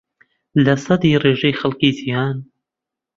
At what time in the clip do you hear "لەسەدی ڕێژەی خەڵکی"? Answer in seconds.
0.63-1.91